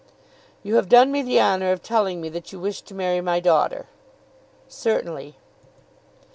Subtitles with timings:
[0.63, 3.39] "You have done me the honour of telling me that you wish to marry my
[3.39, 3.85] daughter."
[4.67, 5.35] "Certainly."